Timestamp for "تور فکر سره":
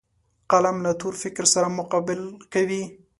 0.99-1.67